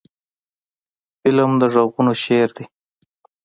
فلم 1.19 1.51
د 1.61 1.63
غږونو 1.73 2.13
شعر 2.23 2.49
دی 2.57 2.65